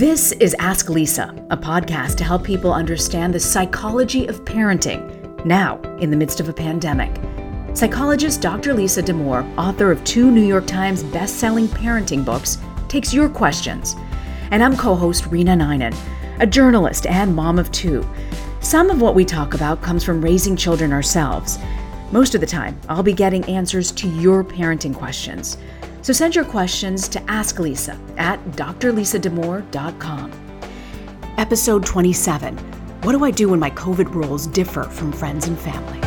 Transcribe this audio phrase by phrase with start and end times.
[0.00, 5.78] This is Ask Lisa, a podcast to help people understand the psychology of parenting now
[5.98, 7.14] in the midst of a pandemic.
[7.76, 8.72] Psychologist Dr.
[8.72, 12.56] Lisa Damour, author of two New York Times best-selling parenting books,
[12.88, 13.94] takes your questions.
[14.50, 15.94] And I'm co-host Rena Ninan,
[16.38, 18.02] a journalist and mom of two.
[18.60, 21.58] Some of what we talk about comes from raising children ourselves.
[22.10, 25.58] Most of the time, I'll be getting answers to your parenting questions.
[26.02, 30.32] So send your questions to Ask Lisa at drlisadamour.com.
[31.36, 32.56] Episode 27
[33.02, 36.00] What do I do when my COVID rules differ from friends and family?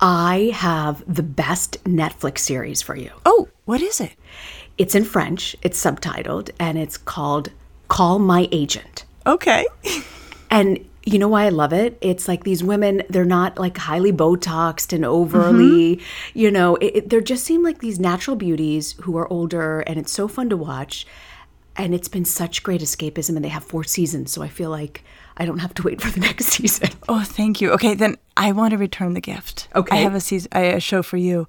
[0.00, 3.10] I have the best Netflix series for you.
[3.24, 4.12] Oh, what is it?
[4.76, 7.50] It's in French, it's subtitled, and it's called
[7.86, 9.04] Call My Agent.
[9.26, 9.64] Okay.
[10.50, 11.98] And you know why I love it?
[12.00, 16.38] It's like these women, they're not like highly Botoxed and overly, mm-hmm.
[16.38, 19.98] you know, it, it, they just seem like these natural beauties who are older, and
[19.98, 21.06] it's so fun to watch.
[21.74, 25.02] And it's been such great escapism, and they have four seasons, so I feel like
[25.38, 26.90] I don't have to wait for the next season.
[27.08, 27.72] Oh, thank you.
[27.72, 29.68] Okay, then I want to return the gift.
[29.74, 29.96] Okay.
[29.96, 31.48] I have a season, a show for you.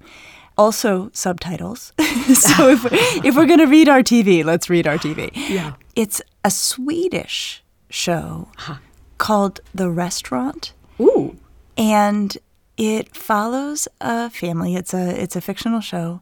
[0.56, 1.92] Also, subtitles.
[1.98, 5.30] so if, if we're going to read our TV, let's read our TV.
[5.34, 5.74] Yeah.
[5.94, 8.48] It's a Swedish show.
[8.56, 8.76] Huh
[9.18, 10.72] called The Restaurant.
[11.00, 11.36] Ooh.
[11.76, 12.36] And
[12.76, 14.74] it follows a family.
[14.74, 16.20] It's a it's a fictional show.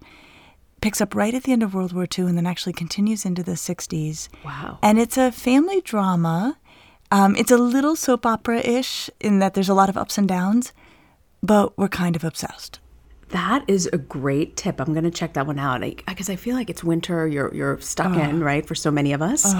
[0.81, 3.43] Picks up right at the end of World War II and then actually continues into
[3.43, 4.29] the 60s.
[4.45, 4.79] Wow.
[4.83, 6.59] And it's a family drama.
[7.13, 10.27] Um, it's a little soap opera ish in that there's a lot of ups and
[10.27, 10.73] downs,
[11.43, 12.81] but we're kind of obsessed.
[13.29, 14.81] That is a great tip.
[14.81, 17.27] I'm going to check that one out because I, I, feel like it's winter.
[17.27, 19.55] You're you're stuck in right for so many of us.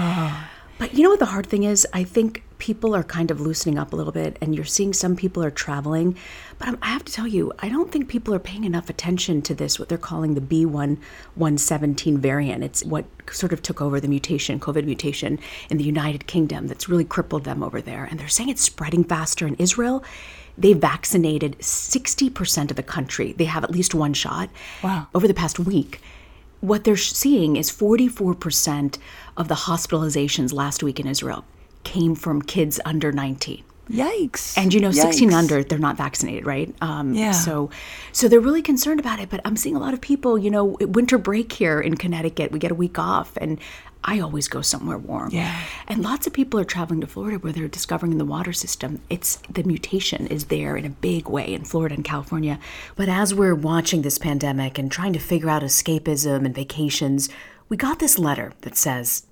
[0.77, 1.87] But you know what the hard thing is?
[1.93, 5.17] I think people are kind of loosening up a little bit, and you're seeing some
[5.17, 6.15] people are traveling.
[6.59, 9.53] But I have to tell you, I don't think people are paying enough attention to
[9.53, 12.63] this, what they're calling the B1117 variant.
[12.63, 16.87] It's what sort of took over the mutation, COVID mutation in the United Kingdom that's
[16.87, 18.05] really crippled them over there.
[18.05, 20.01] And they're saying it's spreading faster in Israel.
[20.57, 23.33] They vaccinated 60% of the country.
[23.33, 24.49] They have at least one shot
[24.81, 25.07] wow.
[25.13, 25.99] over the past week
[26.61, 28.97] what they're seeing is 44%
[29.35, 31.43] of the hospitalizations last week in Israel
[31.83, 33.63] came from kids under 19.
[33.89, 34.57] Yikes!
[34.57, 35.01] And you know, Yikes.
[35.01, 36.73] 16 under, they're not vaccinated, right?
[36.81, 37.31] Um, yeah.
[37.31, 37.69] So,
[38.13, 39.29] so they're really concerned about it.
[39.29, 40.37] But I'm seeing a lot of people.
[40.37, 43.59] You know, winter break here in Connecticut, we get a week off, and
[44.05, 45.29] I always go somewhere warm.
[45.31, 45.59] Yeah.
[45.87, 49.01] And lots of people are traveling to Florida where they're discovering the water system.
[49.09, 52.59] It's the mutation is there in a big way in Florida and California.
[52.95, 57.29] But as we're watching this pandemic and trying to figure out escapism and vacations,
[57.69, 59.25] we got this letter that says,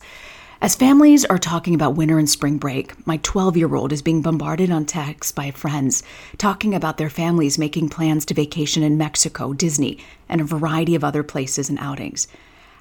[0.61, 4.21] as families are talking about winter and spring break, my 12 year old is being
[4.21, 6.03] bombarded on text by friends
[6.37, 9.97] talking about their families making plans to vacation in Mexico, Disney,
[10.29, 12.27] and a variety of other places and outings.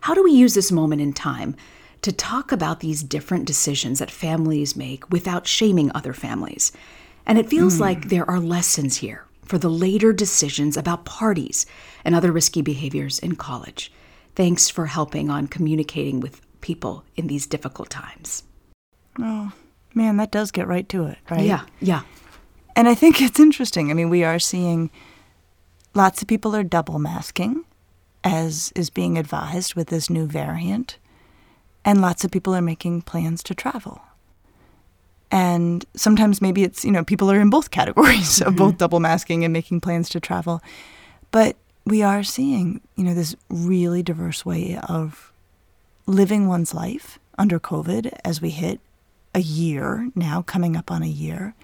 [0.02, 1.56] How do we use this moment in time
[2.02, 6.72] to talk about these different decisions that families make without shaming other families.
[7.26, 7.80] And it feels mm.
[7.80, 11.66] like there are lessons here for the later decisions about parties
[12.04, 13.92] and other risky behaviors in college.
[14.34, 18.42] Thanks for helping on communicating with people in these difficult times.
[19.18, 19.52] Oh,
[19.94, 21.44] man, that does get right to it, right?
[21.44, 22.02] Yeah, yeah.
[22.76, 23.90] And I think it's interesting.
[23.90, 24.90] I mean, we are seeing
[25.94, 27.64] lots of people are double masking,
[28.22, 30.98] as is being advised with this new variant,
[31.84, 34.00] and lots of people are making plans to travel.
[35.32, 38.48] And sometimes maybe it's, you know, people are in both categories mm-hmm.
[38.48, 40.60] of both double masking and making plans to travel.
[41.30, 45.29] But we are seeing, you know, this really diverse way of
[46.06, 48.80] living one's life under COVID as we hit
[49.34, 51.54] a year now, coming up on a year.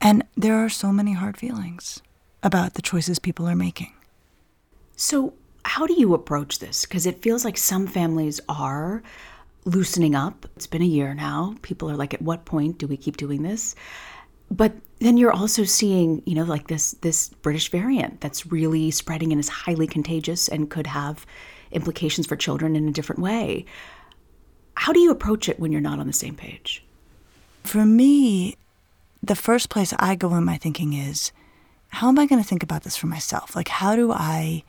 [0.00, 2.02] And there are so many hard feelings
[2.42, 3.92] about the choices people are making.
[4.96, 5.32] So,
[5.64, 6.84] how do you approach this?
[6.84, 9.02] Because it feels like some families are
[9.64, 10.46] loosening up.
[10.56, 11.56] It's been a year now.
[11.62, 13.74] People are like, at what point do we keep doing this?
[14.50, 19.32] But then you're also seeing, you know, like this this British variant that's really spreading
[19.32, 21.24] and is highly contagious and could have
[21.74, 23.64] implications for children in a different way.
[24.76, 26.82] How do you approach it when you're not on the same page?
[27.64, 28.56] For me,
[29.22, 31.32] the first place I go in my thinking is
[31.88, 33.54] how am I going to think about this for myself?
[33.54, 34.64] Like, how do I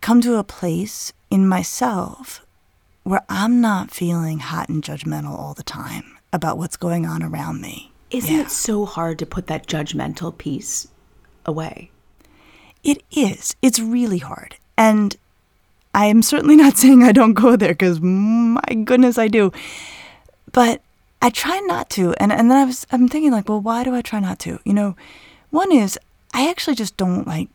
[0.00, 2.44] come to a place in myself
[3.02, 7.60] where I'm not feeling hot and judgmental all the time about what's going on around
[7.60, 7.92] me?
[8.10, 8.42] Isn't yeah.
[8.42, 10.88] it so hard to put that judgmental piece
[11.44, 11.90] away?
[12.82, 13.54] It is.
[13.62, 14.56] It's really hard.
[14.76, 15.16] And
[15.94, 19.52] I am certainly not saying I don't go there because my goodness, I do.
[20.52, 20.82] But
[21.22, 22.14] I try not to.
[22.18, 24.58] And, and then I was, I'm thinking, like, well, why do I try not to?
[24.64, 24.96] You know,
[25.50, 25.98] one is
[26.32, 27.48] I actually just don't like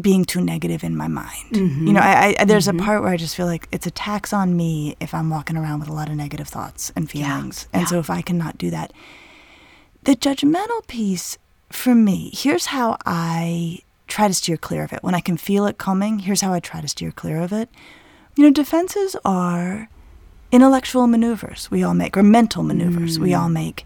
[0.00, 1.50] being too negative in my mind.
[1.52, 1.86] Mm-hmm.
[1.86, 2.80] You know, I, I there's mm-hmm.
[2.80, 5.56] a part where I just feel like it's a tax on me if I'm walking
[5.56, 7.66] around with a lot of negative thoughts and feelings.
[7.72, 7.78] Yeah.
[7.78, 7.88] And yeah.
[7.88, 8.92] so if I cannot do that,
[10.04, 11.36] the judgmental piece
[11.70, 15.02] for me, here's how I try to steer clear of it.
[15.02, 17.68] When I can feel it coming, here's how I try to steer clear of it.
[18.36, 19.88] You know, defenses are
[20.50, 23.22] intellectual maneuvers we all make, or mental maneuvers mm.
[23.22, 23.84] we all make,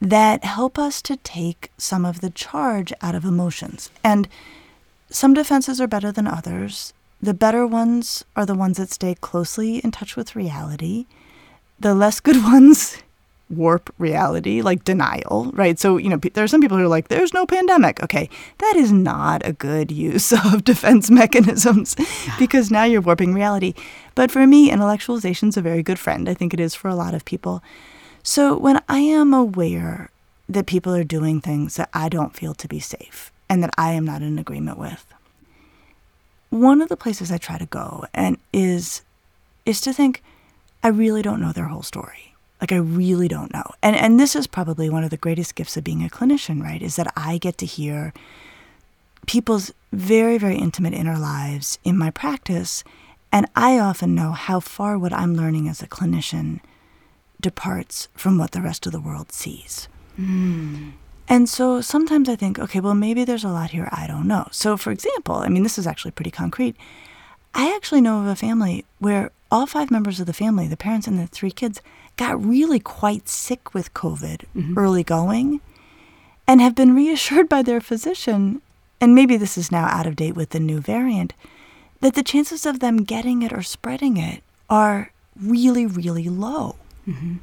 [0.00, 3.90] that help us to take some of the charge out of emotions.
[4.02, 4.28] And
[5.10, 6.92] some defenses are better than others.
[7.20, 11.06] The better ones are the ones that stay closely in touch with reality.
[11.78, 12.96] The less good ones
[13.50, 15.78] warp reality, like denial, right?
[15.78, 18.02] So, you know, there are some people who are like, there's no pandemic.
[18.02, 18.28] Okay,
[18.58, 21.96] that is not a good use of defense mechanisms
[22.38, 23.74] because now you're warping reality.
[24.14, 26.28] But for me, intellectualization is a very good friend.
[26.28, 27.62] I think it is for a lot of people.
[28.22, 30.10] So, when I am aware
[30.48, 33.92] that people are doing things that I don't feel to be safe and that I
[33.92, 35.06] am not in agreement with,
[36.50, 39.02] one of the places I try to go and is
[39.66, 40.22] is to think
[40.82, 42.27] I really don't know their whole story.
[42.60, 43.64] Like I really don't know.
[43.82, 46.82] And and this is probably one of the greatest gifts of being a clinician, right?
[46.82, 48.12] Is that I get to hear
[49.26, 52.84] people's very very intimate inner lives in my practice
[53.30, 56.60] and I often know how far what I'm learning as a clinician
[57.40, 59.88] departs from what the rest of the world sees.
[60.18, 60.92] Mm.
[61.28, 64.48] And so sometimes I think, okay, well, maybe there's a lot here I don't know.
[64.50, 66.74] So, for example, I mean, this is actually pretty concrete.
[67.54, 71.06] I actually know of a family where all five members of the family, the parents
[71.06, 71.80] and the three kids,
[72.18, 74.78] got really quite sick with COVID mm-hmm.
[74.78, 75.62] early going
[76.46, 78.60] and have been reassured by their physician,
[79.00, 81.32] and maybe this is now out of date with the new variant,
[82.00, 86.76] that the chances of them getting it or spreading it are really, really low.
[87.06, 87.36] Mm-hmm.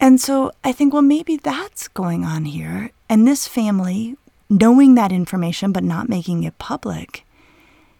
[0.00, 2.90] And so I think, well, maybe that's going on here.
[3.08, 4.16] And this family,
[4.48, 7.24] knowing that information but not making it public,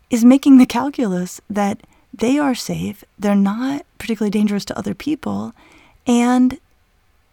[0.08, 5.54] is making the calculus that they are safe, they're not particularly dangerous to other people,
[6.06, 6.58] and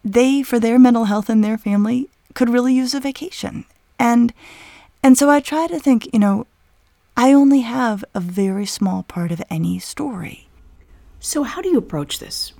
[0.03, 3.65] they, for their mental health and their family, could really use a vacation.
[4.00, 4.33] And
[5.03, 6.47] and so I try to think, you know,
[7.15, 10.47] I only have a very small part of any story.
[11.19, 12.53] So how do you approach this?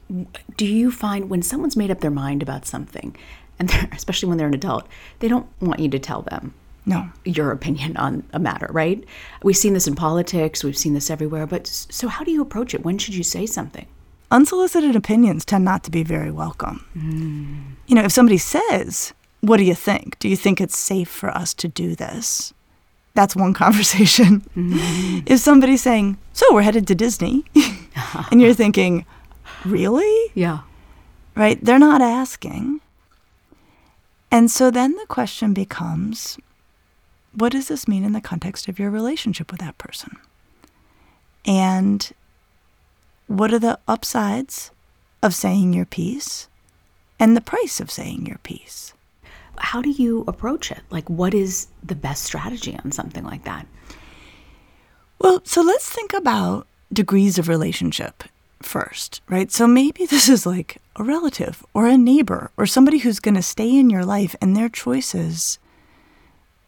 [0.56, 3.16] Do you find when someone's made up their mind about something,
[3.60, 4.88] and especially when they're an adult,
[5.20, 6.54] they don't want you to tell them
[6.88, 9.04] no your opinion on a matter, right?
[9.44, 12.74] We've seen this in politics, we've seen this everywhere, but so how do you approach
[12.74, 12.84] it?
[12.84, 13.86] When should you say something?
[14.32, 16.86] Unsolicited opinions tend not to be very welcome.
[16.96, 17.76] Mm.
[17.88, 20.20] You know, if somebody says, What do you think?
[20.20, 22.54] Do you think it's safe for us to do this?
[23.14, 24.42] That's one conversation.
[24.56, 25.20] Mm-hmm.
[25.26, 27.46] if somebody's saying, So we're headed to Disney,
[28.32, 29.06] and you're thinking,
[29.66, 30.32] Really?
[30.34, 30.60] Yeah.
[31.36, 31.64] Right?
[31.64, 32.82] They're not asking.
[34.32, 36.38] And so then the question becomes
[37.34, 40.18] what does this mean in the context of your relationship with that person?
[41.46, 42.12] And
[43.28, 44.72] what are the upsides
[45.22, 46.48] of saying your piece
[47.20, 48.94] and the price of saying your piece?
[49.58, 50.82] How do you approach it?
[50.90, 53.66] Like, what is the best strategy on something like that?
[55.20, 58.24] Well, so let's think about degrees of relationship.
[58.62, 59.52] first, right?
[59.52, 63.42] So maybe this is like a relative or a neighbor or somebody who's going to
[63.42, 65.60] stay in your life and their choices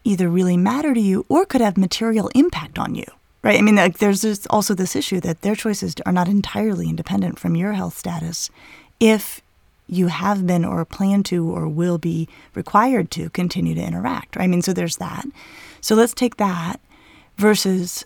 [0.04, 3.04] either really matter to you or could have material impact on you,
[3.42, 3.58] right?
[3.58, 7.38] I mean, like, there's this, also this issue that their choices are not entirely independent
[7.38, 8.50] from your health status
[8.98, 9.40] if
[9.86, 14.36] you have been or plan to or will be required to continue to interact.
[14.36, 14.44] Right?
[14.44, 15.26] I mean, so there's that.
[15.80, 16.80] So let's take that
[17.36, 18.04] versus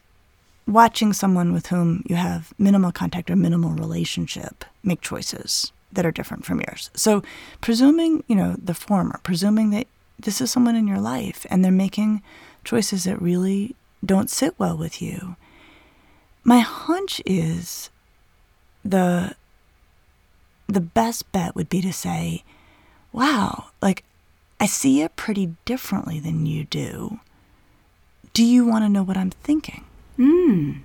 [0.67, 6.11] watching someone with whom you have minimal contact or minimal relationship make choices that are
[6.11, 6.91] different from yours.
[6.95, 7.23] So
[7.61, 9.87] presuming, you know, the former, presuming that
[10.19, 12.23] this is someone in your life and they're making
[12.65, 13.75] choices that really
[14.05, 15.37] don't sit well with you.
[16.43, 17.91] My hunch is
[18.85, 19.35] the
[20.67, 22.43] the best bet would be to say,
[23.13, 24.05] "Wow, like
[24.61, 27.21] I see it pretty differently than you do.
[28.33, 29.85] Do you want to know what I'm thinking?"
[30.19, 30.81] Mm.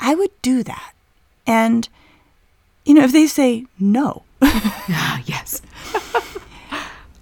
[0.00, 0.92] I would do that.
[1.46, 1.88] And,
[2.84, 5.60] you know, if they say no, ah, yes.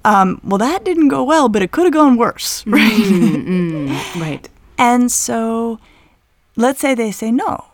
[0.04, 2.92] um, well, that didn't go well, but it could have gone worse, right?
[2.92, 4.48] Mm, mm, right.
[4.78, 5.78] And so
[6.56, 7.66] let's say they say no.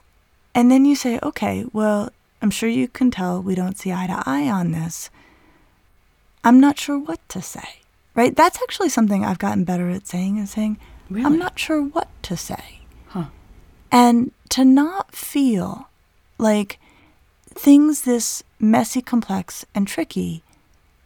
[0.54, 4.06] And then you say, okay, well, I'm sure you can tell we don't see eye
[4.06, 5.10] to eye on this.
[6.44, 7.80] I'm not sure what to say,
[8.14, 8.34] right?
[8.34, 10.78] That's actually something I've gotten better at saying is saying,
[11.08, 11.26] Really?
[11.26, 12.80] I'm not sure what to say.
[13.08, 13.26] Huh.
[13.90, 15.88] And to not feel
[16.38, 16.78] like
[17.46, 20.42] things this messy, complex, and tricky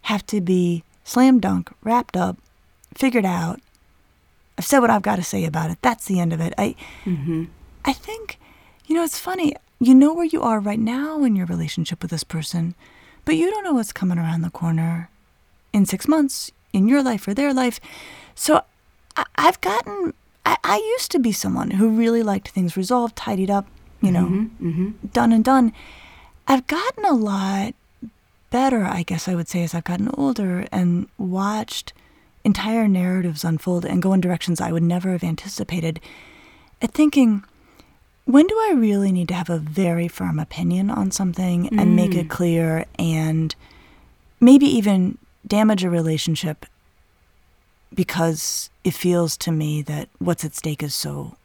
[0.02, 2.36] have to be slam dunk, wrapped up,
[2.94, 3.60] figured out.
[4.58, 5.78] I've said what I've got to say about it.
[5.82, 6.54] That's the end of it.
[6.58, 7.44] I, Mm-hmm.
[7.84, 8.38] I think,
[8.86, 9.54] you know, it's funny.
[9.78, 12.74] You know where you are right now in your relationship with this person,
[13.24, 15.10] but you don't know what's coming around the corner
[15.72, 17.78] in six months in your life or their life.
[18.34, 18.62] So
[19.16, 23.50] I, I've gotten, I, I used to be someone who really liked things resolved, tidied
[23.50, 23.66] up,
[24.00, 24.26] you know,
[24.62, 24.90] Mm-hmm.
[25.12, 25.72] done and done.
[26.48, 27.74] I've gotten a lot
[28.50, 31.92] better, I guess I would say, as I've gotten older and watched
[32.46, 36.00] entire narratives unfold and go in directions I would never have anticipated.
[36.80, 37.44] At thinking,
[38.24, 42.14] when do I really need to have a very firm opinion on something and make
[42.14, 42.30] it mm.
[42.30, 43.54] clear and
[44.40, 46.66] maybe even damage a relationship
[47.92, 51.36] because it feels to me that what's at stake is so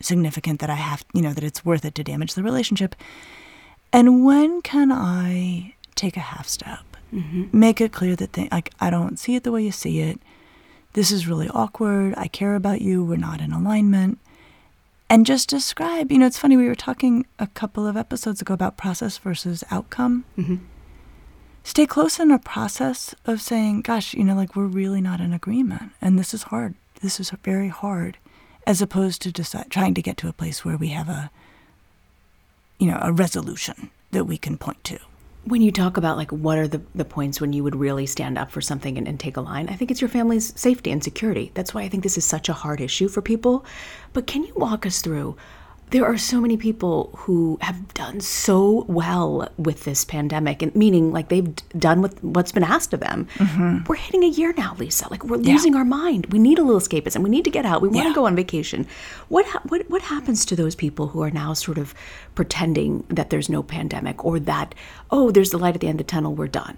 [0.00, 2.96] significant that I have, you know, that it's worth it to damage the relationship.
[3.92, 6.93] And when can I take a half step?
[7.14, 7.58] Mm-hmm.
[7.58, 10.20] Make it clear that they, like I don't see it the way you see it.
[10.94, 12.14] This is really awkward.
[12.16, 13.04] I care about you.
[13.04, 14.18] We're not in alignment.
[15.08, 18.54] And just describe, you know, it's funny, we were talking a couple of episodes ago
[18.54, 20.24] about process versus outcome.
[20.36, 20.56] Mm-hmm.
[21.62, 25.32] Stay close in a process of saying, gosh, you know, like we're really not in
[25.32, 25.92] agreement.
[26.00, 26.74] And this is hard.
[27.00, 28.18] This is very hard.
[28.66, 31.30] As opposed to decide, trying to get to a place where we have a,
[32.78, 34.98] you know, a resolution that we can point to.
[35.46, 38.38] When you talk about like what are the, the points when you would really stand
[38.38, 41.04] up for something and, and take a line, I think it's your family's safety and
[41.04, 41.50] security.
[41.52, 43.66] That's why I think this is such a hard issue for people.
[44.14, 45.36] But can you walk us through?
[45.90, 51.12] There are so many people who have done so well with this pandemic, and meaning
[51.12, 53.28] like they've done with what's been asked of them.
[53.36, 53.84] Mm-hmm.
[53.86, 55.08] We're hitting a year now, Lisa.
[55.08, 56.26] Like we're losing our mind.
[56.26, 57.22] We need a little escapism.
[57.22, 57.80] We need to get out.
[57.80, 58.14] We want to Yeah.
[58.14, 58.86] go on vacation.
[59.28, 61.94] What ha- what what happens to those people who are now sort of
[62.34, 64.74] pretending that there's no pandemic or that
[65.12, 66.76] oh there's the light at the end of the tunnel we're done?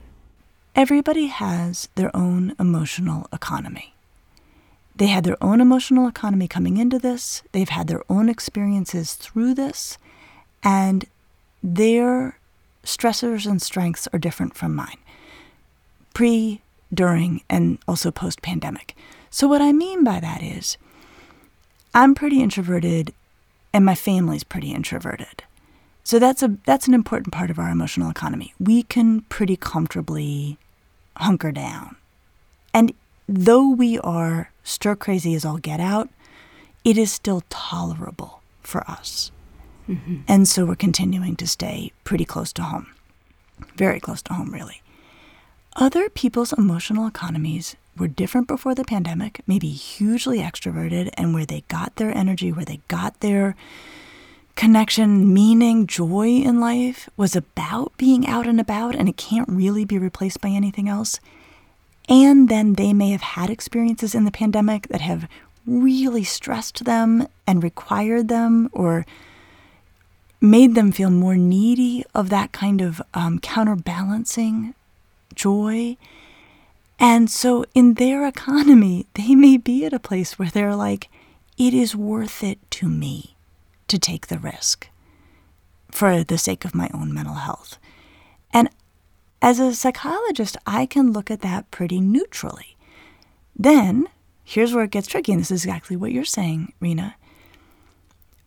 [0.75, 3.95] everybody has their own emotional economy.
[4.97, 9.55] They had their own emotional economy coming into this, they've had their own experiences through
[9.55, 9.99] this,
[10.63, 11.05] and
[11.63, 12.39] their
[12.85, 14.99] stressors and strengths are different from mine
[16.15, 16.63] pre,
[16.95, 18.97] during, and also post pandemic.
[19.29, 20.79] So, what I mean by that is,
[21.95, 23.13] I'm pretty introverted,
[23.75, 25.43] and my family's pretty introverted.
[26.05, 28.55] So that's a that's an important part of our emotional economy.
[28.61, 30.57] We can pretty comfortably
[31.17, 31.97] hunker down.
[32.73, 32.95] And
[33.29, 36.09] though we are stir crazy as all get out,
[36.85, 39.31] it is still tolerable for us.
[39.89, 40.19] Mm-hmm.
[40.27, 42.89] And so we're continuing to stay pretty close to home.
[43.77, 44.83] Very close to home, really.
[45.77, 51.65] Other people's emotional economies were different before the pandemic, maybe hugely extroverted, and where they
[51.69, 53.57] got their energy, where they got their
[54.55, 59.85] connection, meaning, joy in life was about being out and about, and it can't really
[59.85, 61.21] be replaced by anything else.
[62.09, 65.29] And then they may have had experiences in the pandemic that have
[65.67, 69.05] really stressed them and required them or
[70.41, 74.75] made them feel more needy of that kind of um, counterbalancing
[75.35, 75.97] joy.
[76.99, 81.09] And so, in their economy, they may be at a place where they're like,
[81.59, 83.35] it is worth it to me
[83.89, 84.89] to take the risk
[85.91, 87.79] for the sake of my own mental health.
[88.53, 88.69] And
[89.47, 92.77] as a psychologist, I can look at that pretty neutrally.
[93.55, 94.09] Then,
[94.43, 97.15] here's where it gets tricky, and this is exactly what you're saying, Rena.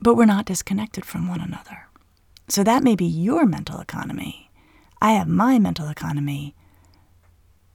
[0.02, 1.88] But we're not disconnected from one another.
[2.50, 4.52] So that may be your mental economy.
[5.02, 6.54] I have my mental economy.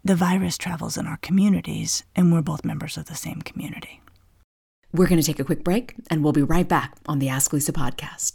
[0.05, 4.03] The virus travels in our communities, and we're both members of the same community.
[4.93, 7.55] We're going to take a quick break, and we'll be right back on the Ask
[7.55, 8.35] Lisa podcast.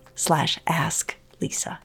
[0.21, 1.79] slash ask Lisa.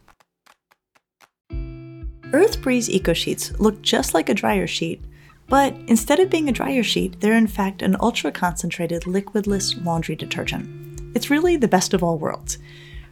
[2.34, 5.02] Earth Breeze Eco Sheets look just like a dryer sheet,
[5.48, 10.16] but instead of being a dryer sheet, they're in fact an ultra concentrated liquidless laundry
[10.16, 11.00] detergent.
[11.16, 12.58] It's really the best of all worlds.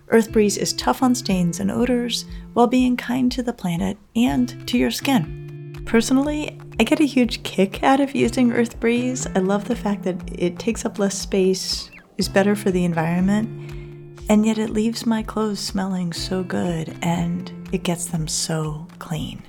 [0.08, 4.68] Earth Breeze is tough on stains and odors while being kind to the planet and
[4.68, 5.80] to your skin.
[5.86, 9.26] Personally, I get a huge kick out of using Earth Breeze.
[9.34, 13.83] I love the fact that it takes up less space, is better for the environment,
[14.28, 19.42] and yet it leaves my clothes smelling so good and it gets them so clean.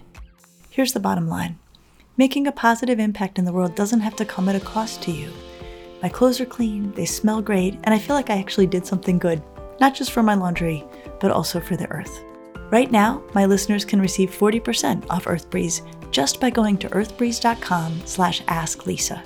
[0.70, 1.58] Here's the bottom line
[2.18, 5.12] making a positive impact in the world doesn't have to come at a cost to
[5.12, 5.32] you.
[6.02, 9.18] My clothes are clean, they smell great, and I feel like I actually did something
[9.18, 9.42] good,
[9.80, 10.84] not just for my laundry,
[11.20, 12.24] but also for the earth.
[12.72, 18.42] Right now, my listeners can receive 40% off EarthBreeze just by going to earthbreeze.com slash
[18.44, 19.22] asklisa.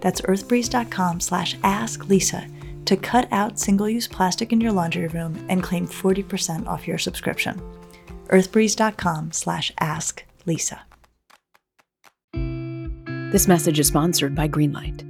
[0.00, 2.48] That's earthbreeze.com slash asklisa
[2.90, 6.98] to cut out single use plastic in your laundry room and claim 40% off your
[6.98, 7.62] subscription.
[8.26, 10.82] earthbreeze.com slash ask Lisa.
[13.32, 15.09] This message is sponsored by Greenlight.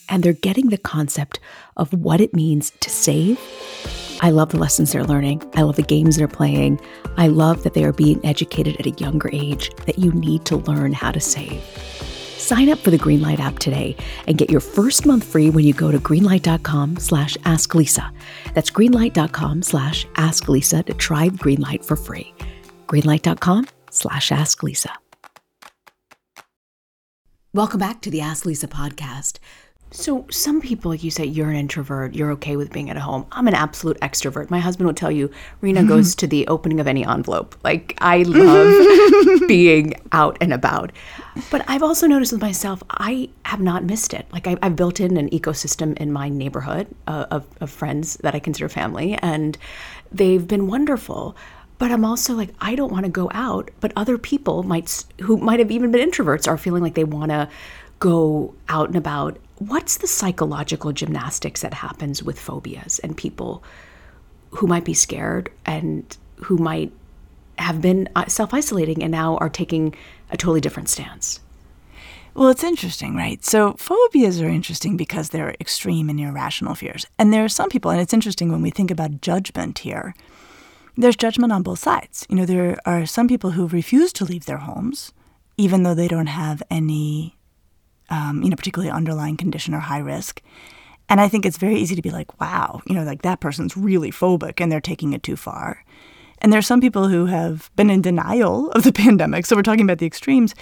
[0.11, 1.39] and they're getting the concept
[1.77, 3.39] of what it means to save.
[4.21, 5.41] I love the lessons they're learning.
[5.55, 6.79] I love the games they're playing.
[7.17, 10.57] I love that they are being educated at a younger age that you need to
[10.57, 11.63] learn how to save.
[12.37, 13.95] Sign up for the Greenlight app today
[14.27, 18.11] and get your first month free when you go to greenlight.com slash asklisa.
[18.53, 22.33] That's greenlight.com slash asklisa to try Greenlight for free.
[22.87, 24.91] greenlight.com slash asklisa.
[27.53, 29.37] Welcome back to the Ask Lisa podcast.
[29.93, 33.25] So, some people, you say you're an introvert, you're okay with being at home.
[33.33, 34.49] I'm an absolute extrovert.
[34.49, 37.57] My husband will tell you, Rena goes to the opening of any envelope.
[37.61, 40.93] Like, I love being out and about.
[41.49, 44.25] But I've also noticed with myself, I have not missed it.
[44.31, 48.33] Like, I, have built in an ecosystem in my neighborhood uh, of, of friends that
[48.33, 49.57] I consider family, and
[50.09, 51.35] they've been wonderful
[51.81, 55.37] but I'm also like I don't want to go out, but other people might who
[55.37, 57.49] might have even been introverts are feeling like they want to
[58.01, 59.37] go out and about.
[59.59, 63.63] What's the psychological gymnastics that happens with phobias and people
[64.49, 66.91] who might be scared and who might
[67.59, 69.95] have been uh, self-isolating and now are taking
[70.31, 71.39] a totally different stance?
[72.33, 73.43] Well, it's interesting, right?
[73.45, 77.05] So, phobias are interesting because they're extreme and irrational fears.
[77.19, 80.15] And there are some people, and it's interesting when we think about judgment here,
[80.97, 82.25] there's judgment on both sides.
[82.29, 85.13] You know, there are some people who refuse to leave their homes,
[85.57, 87.35] even though they don't have any,
[88.11, 90.41] um, you know, particularly underlying condition or high risk.
[91.09, 93.75] And I think it's very easy to be like, wow, you know, like that person's
[93.75, 95.83] really phobic and they're taking it too far.
[96.39, 99.45] And there are some people who have been in denial of the pandemic.
[99.45, 100.53] So we're talking about the extremes.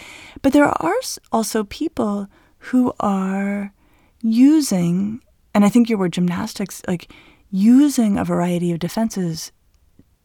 [0.41, 0.95] But there are
[1.31, 2.27] also people
[2.59, 3.73] who are
[4.21, 5.21] using,
[5.53, 7.11] and I think your word gymnastics, like
[7.51, 9.51] using a variety of defenses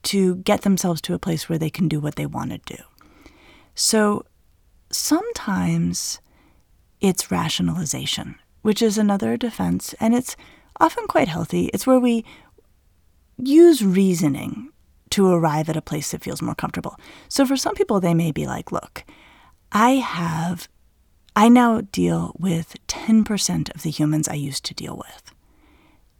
[0.03, 2.83] to get themselves to a place where they can do what they want to do.
[3.75, 4.27] So
[4.91, 6.21] sometimes
[7.05, 10.37] it's rationalization, which is another defense, and it's
[10.81, 11.67] often quite healthy.
[11.75, 12.25] It's where we
[13.37, 14.71] use reasoning
[15.11, 16.99] to arrive at a place that feels more comfortable.
[17.29, 19.05] So for some people, they may be like, look,
[19.71, 20.67] I have,
[21.37, 25.35] I now deal with 10% of the humans I used to deal with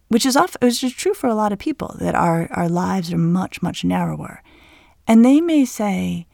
[0.07, 3.11] which is often, which is true for a lot of people that our, our lives
[3.11, 4.41] are much, much narrower.
[5.07, 6.27] And they may say,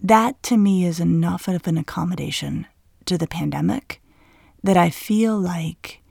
[0.00, 2.66] that to me is enough of an accommodation
[3.06, 4.02] to the pandemic
[4.62, 6.02] that I feel like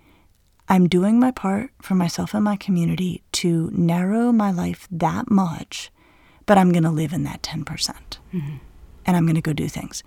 [0.67, 5.91] I'm doing my part for myself and my community to narrow my life that much,
[6.45, 7.65] but I'm going to live in that 10%.
[7.65, 8.57] percent mm hmm
[9.05, 10.03] And I'm going to go do things.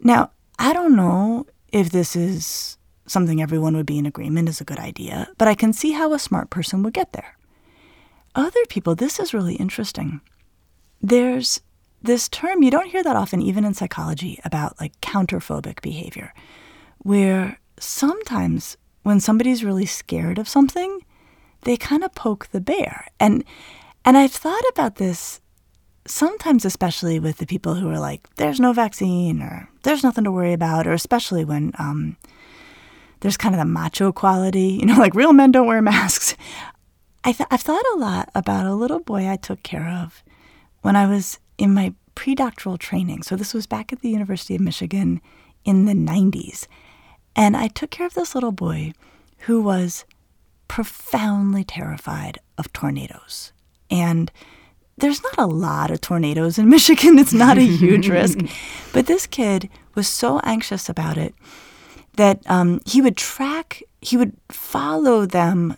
[0.00, 4.64] Now, I don't know if this is something everyone would be in agreement is a
[4.64, 7.36] good idea, but I can see how a smart person would get there.
[8.34, 10.20] Other people, this is really interesting.
[11.02, 11.60] There's
[12.02, 16.34] this term, you don't hear that often, even in psychology, about like counterphobic behavior,
[16.98, 21.00] where sometimes when somebody's really scared of something,
[21.62, 23.06] they kind of poke the bear.
[23.18, 23.44] And
[24.04, 25.40] and I've thought about this
[26.06, 30.32] sometimes especially with the people who are like, there's no vaccine or there's nothing to
[30.32, 32.16] worry about, or especially when um,
[33.20, 36.36] there's kind of the macho quality, you know, like real men don't wear masks.
[37.24, 40.22] I I've thought a lot about a little boy I took care of
[40.80, 43.22] when I was in my predoctoral training.
[43.22, 45.20] So this was back at the University of Michigan
[45.64, 46.66] in the 90s.
[47.34, 48.92] And I took care of this little boy
[49.40, 50.04] who was
[50.68, 53.52] profoundly terrified of tornadoes.
[53.90, 54.30] And
[54.98, 57.18] there's not a lot of tornadoes in Michigan.
[57.18, 58.38] It's not a huge risk.
[58.92, 61.34] But this kid was so anxious about it
[62.16, 65.76] that um, he would track, he would follow them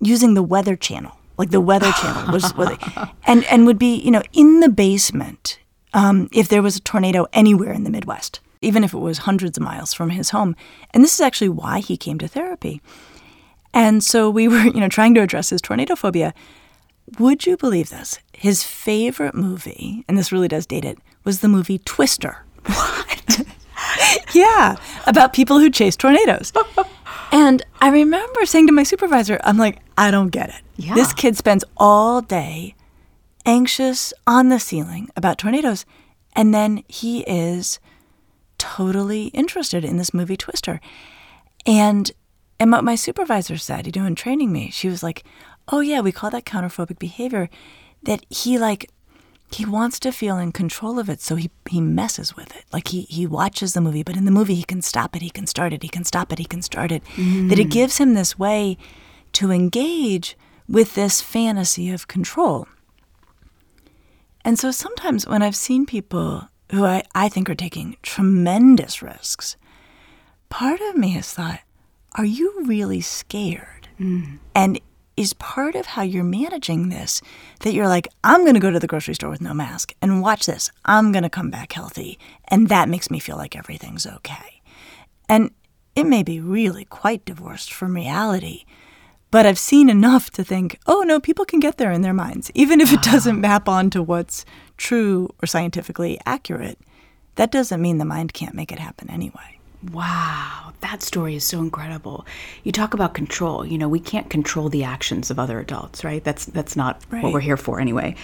[0.00, 2.76] using the Weather Channel, like the Weather Channel was, was
[3.26, 5.58] and and would be you know in the basement
[5.94, 9.56] um, if there was a tornado anywhere in the Midwest, even if it was hundreds
[9.58, 10.54] of miles from his home.
[10.92, 12.80] And this is actually why he came to therapy.
[13.72, 16.34] And so we were you know trying to address his tornado phobia.
[17.18, 18.20] Would you believe this?
[18.34, 22.44] His favorite movie, and this really does date it, was the movie Twister.
[22.66, 23.40] What?
[24.34, 24.76] yeah,
[25.06, 26.52] about people who chase tornadoes.
[27.32, 30.62] and I remember saying to my supervisor, I'm like, I don't get it.
[30.76, 30.94] Yeah.
[30.94, 32.74] This kid spends all day
[33.46, 35.84] anxious on the ceiling about tornadoes,
[36.34, 37.78] and then he is
[38.58, 40.80] totally interested in this movie Twister.
[41.66, 42.10] And
[42.58, 45.24] and what my supervisor said, you know, in training me, she was like,
[45.68, 47.48] "Oh yeah, we call that counterphobic behavior."
[48.02, 48.90] That he like
[49.54, 52.64] he wants to feel in control of it, so he, he messes with it.
[52.72, 55.30] Like he, he watches the movie, but in the movie he can stop it, he
[55.30, 57.02] can start it, he can stop it, he can start it.
[57.16, 57.48] Mm.
[57.48, 57.72] That it mm.
[57.72, 58.76] gives him this way
[59.32, 60.36] to engage
[60.68, 62.68] with this fantasy of control.
[64.44, 69.56] And so sometimes when I've seen people who I, I think are taking tremendous risks,
[70.48, 71.60] part of me has thought,
[72.14, 73.88] are you really scared?
[73.98, 74.38] Mm.
[74.54, 74.80] And
[75.20, 77.20] is part of how you're managing this
[77.60, 80.22] that you're like, I'm going to go to the grocery store with no mask and
[80.22, 80.70] watch this.
[80.86, 82.18] I'm going to come back healthy.
[82.48, 84.62] And that makes me feel like everything's okay.
[85.28, 85.50] And
[85.94, 88.64] it may be really quite divorced from reality,
[89.30, 92.50] but I've seen enough to think, oh, no, people can get there in their minds.
[92.54, 94.46] Even if it doesn't map onto what's
[94.78, 96.78] true or scientifically accurate,
[97.34, 99.59] that doesn't mean the mind can't make it happen anyway.
[99.92, 102.26] Wow, that story is so incredible.
[102.64, 103.64] You talk about control.
[103.64, 106.22] You know, we can't control the actions of other adults, right?
[106.22, 107.22] That's that's not right.
[107.22, 108.14] what we're here for anyway.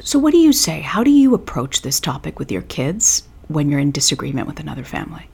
[0.00, 0.80] So what do you say?
[0.80, 4.82] How do you approach this topic with your kids when you're in disagreement with another
[4.82, 5.28] family?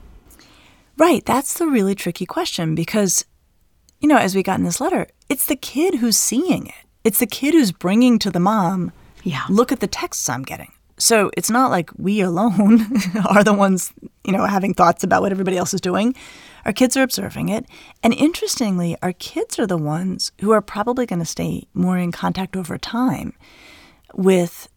[0.97, 3.25] Right, that's the really tricky question because
[3.99, 6.85] you know, as we got in this letter, it's the kid who's seeing it.
[7.03, 8.91] It's the kid who's bringing to the mom,
[9.23, 9.43] yeah.
[9.49, 10.71] Look at the texts I'm getting.
[10.99, 12.81] So it's not like we alone
[13.29, 13.93] are the ones,
[14.25, 16.13] you know, having thoughts about what everybody else is doing.
[16.65, 17.65] Our kids are observing it.
[18.03, 22.11] And interestingly, our kids are the ones who are probably going to stay more in
[22.11, 23.33] contact over time
[24.13, 24.67] with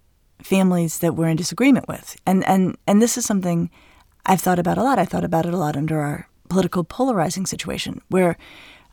[0.40, 2.16] families that we're in disagreement with.
[2.24, 3.68] And and and this is something
[4.24, 5.00] I've thought about a lot.
[5.00, 8.36] I thought about it a lot under our political polarizing situation where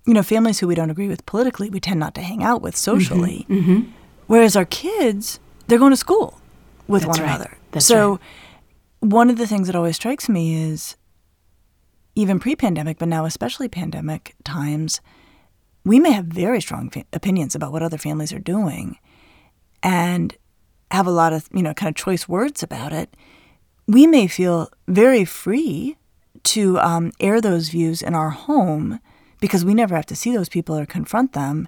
[0.07, 2.63] you know, families who we don't agree with politically, we tend not to hang out
[2.63, 3.45] with socially.
[3.47, 3.91] Mm-hmm, mm-hmm.
[4.25, 6.38] Whereas our kids, they're going to school
[6.89, 7.35] with That's one right.
[7.35, 7.57] another.
[7.71, 8.19] That's so right.
[8.99, 10.97] one of the things that always strikes me is
[12.15, 14.99] even pre-pandemic, but now especially pandemic times,
[15.85, 18.97] we may have very strong fa- opinions about what other families are doing
[19.81, 20.35] and
[20.91, 23.15] have a lot of, you know, kind of choice words about it.
[23.87, 25.95] We may feel very free
[26.43, 28.99] to um, air those views in our home
[29.39, 31.67] because we never have to see those people or confront them.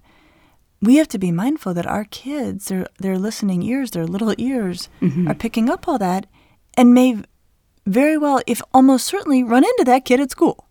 [0.82, 4.90] We have to be mindful that our kids, their their listening ears, their little ears,
[5.02, 5.28] mm-hmm.
[5.28, 6.26] are picking up all that,
[6.76, 7.22] and may
[7.86, 10.68] very well, if almost certainly, run into that kid at school.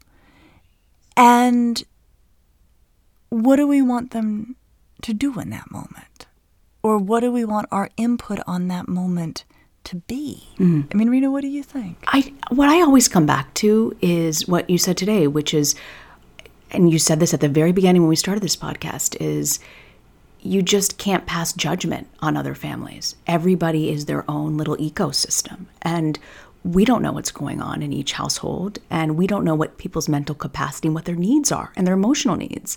[1.17, 1.83] And
[3.29, 4.57] what do we want them
[5.03, 6.27] to do in that moment?
[6.83, 9.45] Or what do we want our input on that moment
[9.85, 10.49] to be?
[10.55, 10.83] Mm-hmm.
[10.91, 11.99] I mean, Rena, what do you think?
[12.07, 15.75] I what I always come back to is what you said today, which is
[16.71, 19.59] and you said this at the very beginning when we started this podcast is
[20.43, 23.17] you just can't pass judgment on other families.
[23.27, 26.19] Everybody is their own little ecosystem and
[26.63, 30.09] we don't know what's going on in each household and we don't know what people's
[30.09, 32.77] mental capacity and what their needs are and their emotional needs.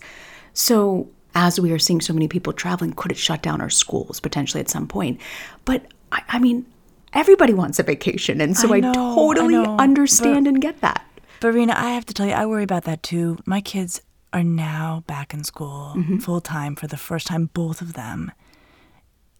[0.54, 4.20] So as we are seeing so many people traveling, could it shut down our schools
[4.20, 5.20] potentially at some point?
[5.66, 6.66] But I, I mean,
[7.14, 10.82] everybody wants a vacation, and so I I, know, I totally know, understand and get
[10.82, 11.06] that.
[11.40, 13.40] But Rena, I have to tell you, I worry about that too.
[13.46, 14.02] My kids
[14.34, 16.18] are now back in school mm-hmm.
[16.18, 18.32] full time for the first time, both of them.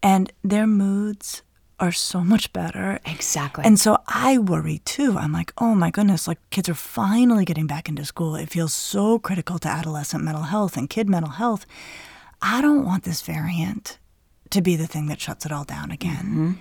[0.02, 1.42] And their moods
[1.80, 3.00] are so much better.
[3.06, 3.66] Exactly.
[3.66, 5.18] And so I worry too.
[5.18, 8.36] I'm like, oh my goodness, like kids are finally getting back into school.
[8.36, 11.66] It feels so critical to adolescent mental health and kid mental health.
[12.42, 13.98] I don't want this variant
[14.52, 16.26] to be the thing that shuts it all down again.
[16.26, 16.52] Mm-hmm.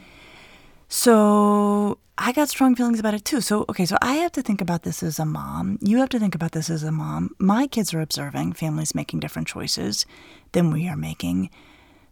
[0.95, 3.41] So I got strong feelings about it too.
[3.41, 5.79] So, okay, so I have to think about this as a mom.
[5.81, 7.35] You have to think about this as a mom.
[7.39, 10.05] My kids are observing families making different choices
[10.53, 11.49] than we are making.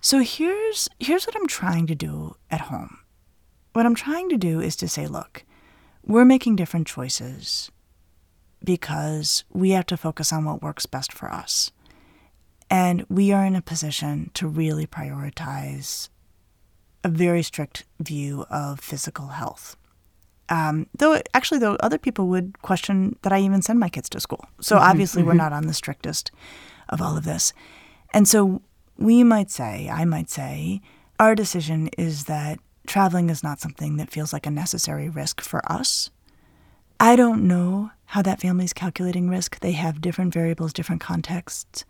[0.00, 3.00] So here's here's what I'm trying to do at home.
[3.74, 5.44] What I'm trying to do is to say, look,
[6.02, 7.70] we're making different choices
[8.64, 11.70] because we have to focus on what works best for us.
[12.70, 16.08] And we are in a position to really prioritize
[17.04, 19.76] a very strict view of physical health.
[20.48, 24.20] Um, though, actually, though, other people would question that I even send my kids to
[24.20, 24.44] school.
[24.60, 26.32] So obviously, we're not on the strictest
[26.88, 27.52] of all of this.
[28.12, 28.60] And so
[28.98, 30.80] we might say, I might say,
[31.20, 35.60] our decision is that traveling is not something that feels like a necessary risk for
[35.70, 36.10] us.
[36.98, 39.60] I don't know how that family's calculating risk.
[39.60, 41.84] They have different variables, different contexts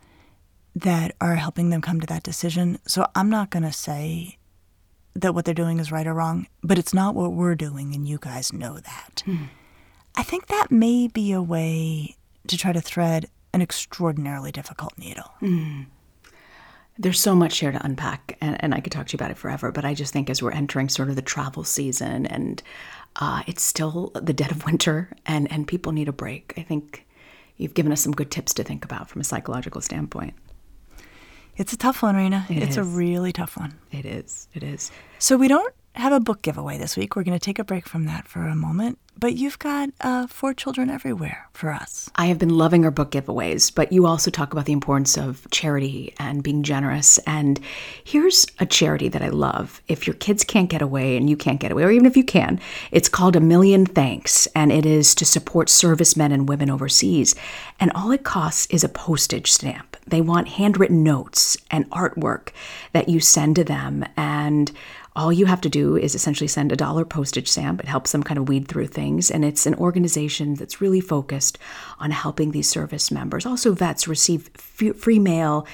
[0.75, 2.77] that are helping them come to that decision.
[2.85, 4.37] So I'm not going to say
[5.13, 8.07] that what they're doing is right or wrong, but it's not what we're doing, and
[8.07, 9.23] you guys know that.
[10.15, 12.15] I think that may be a way
[12.47, 15.31] to try to thread an extraordinarily difficult needle.
[16.99, 19.37] There's so much here to unpack, and, and I could talk to you about it
[19.37, 19.71] forever.
[19.71, 22.61] But I just think as we're entering sort of the travel season, and
[23.15, 26.53] uh, it's still the dead of winter, and and people need a break.
[26.57, 27.07] I think
[27.57, 30.33] you've given us some good tips to think about from a psychological standpoint.
[31.57, 32.45] It's a tough one, Rena.
[32.49, 33.75] It it's a really tough one.
[33.91, 34.47] It is.
[34.53, 34.91] It is.
[35.19, 37.15] So we don't have a book giveaway this week.
[37.15, 38.97] We're going to take a break from that for a moment.
[39.19, 42.09] But you've got uh, Four Children Everywhere for us.
[42.15, 45.45] I have been loving our book giveaways, but you also talk about the importance of
[45.51, 47.19] charity and being generous.
[47.27, 47.59] And
[48.03, 49.81] here's a charity that I love.
[49.89, 52.23] If your kids can't get away and you can't get away, or even if you
[52.23, 52.59] can,
[52.91, 57.35] it's called A Million Thanks, and it is to support servicemen and women overseas.
[57.79, 59.90] And all it costs is a postage stamp.
[60.11, 62.49] They want handwritten notes and artwork
[62.91, 64.05] that you send to them.
[64.15, 64.71] And
[65.15, 67.81] all you have to do is essentially send a dollar postage stamp.
[67.81, 69.31] It helps them kind of weed through things.
[69.31, 71.57] And it's an organization that's really focused
[71.99, 75.65] on helping these service members, also vets, receive f- free mail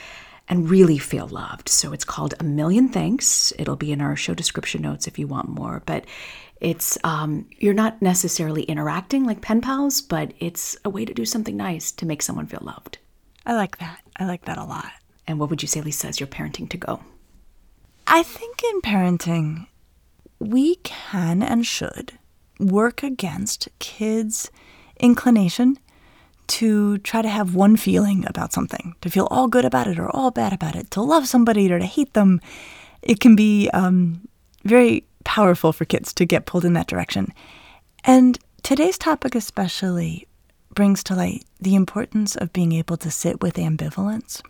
[0.48, 1.70] and really feel loved.
[1.70, 3.52] So it's called A Million Thanks.
[3.60, 5.84] It'll be in our show description notes if you want more.
[5.86, 6.06] But
[6.62, 11.26] it's, um, you're not necessarily interacting like pen pals, but it's a way to do
[11.26, 12.98] something nice to make someone feel loved.
[13.48, 14.02] I like that.
[14.18, 14.92] I like that a lot.
[15.26, 17.00] And what would you say, Lisa, is your parenting to go?
[18.06, 19.68] I think in parenting,
[20.38, 22.20] we can and should
[22.60, 24.52] work against kids'
[25.00, 25.80] inclination
[26.48, 30.14] to try to have one feeling about something, to feel all good about it or
[30.14, 32.42] all bad about it, to love somebody or to hate them.
[33.02, 34.28] It can be um,
[34.66, 37.34] very powerful for kids to get pulled in that direction.
[38.04, 40.28] And today's topic, especially,
[40.78, 44.44] brings to light the importance of being able to sit with ambivalence,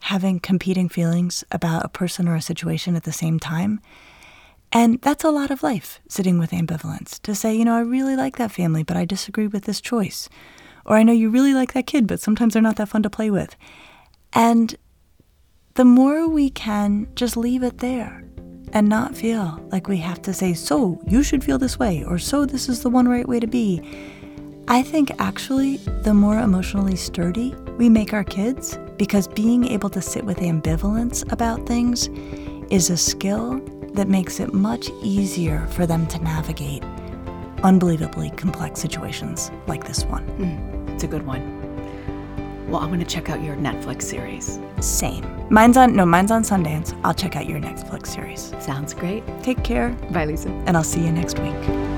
[0.00, 3.78] having competing feelings about a person or a situation at the same time.
[4.72, 8.16] And that's a lot of life, sitting with ambivalence, to say, you know, I really
[8.16, 10.28] like that family, but I disagree with this choice.
[10.84, 13.10] Or I know you really like that kid, but sometimes they're not that fun to
[13.10, 13.54] play with.
[14.32, 14.74] And
[15.74, 18.24] the more we can just leave it there
[18.72, 22.18] and not feel like we have to say, so you should feel this way, or
[22.18, 23.80] so this is the one right way to be,
[24.70, 30.02] I think actually the more emotionally sturdy we make our kids, because being able to
[30.02, 32.08] sit with ambivalence about things
[32.70, 33.60] is a skill
[33.94, 36.82] that makes it much easier for them to navigate
[37.62, 40.24] unbelievably complex situations like this one.
[40.24, 41.56] Hmm, it's a good one.
[42.68, 44.58] Well, I'm going to check out your Netflix series.
[44.80, 45.24] Same.
[45.48, 46.98] Mine's on no, mine's on Sundance.
[47.04, 48.52] I'll check out your Netflix series.
[48.60, 49.24] Sounds great.
[49.42, 50.50] Take care, Bye, Lisa.
[50.66, 51.97] and I'll see you next week.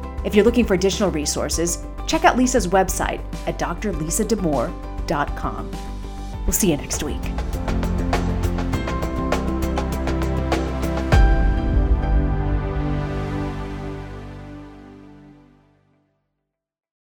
[0.23, 5.71] If you're looking for additional resources, check out Lisa's website at drlisadamour.com.
[6.45, 7.21] We'll see you next week.